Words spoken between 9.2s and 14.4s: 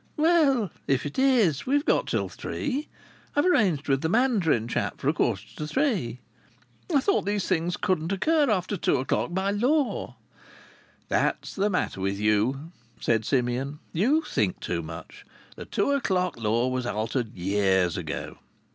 by law." "That's what's the matter with you," said Simeon; "you